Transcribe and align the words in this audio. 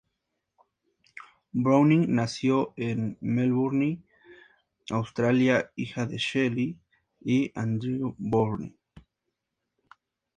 Browning 1.53 2.07
nació 2.15 2.73
en 2.75 3.19
Melbourne, 3.21 4.01
Australia, 4.89 5.71
hija 5.75 6.07
de 6.07 6.17
Shelley 6.17 6.75
y 7.23 7.51
Andrew 7.53 8.15
Browning. 8.17 8.75